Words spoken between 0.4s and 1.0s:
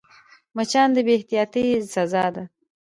مچان د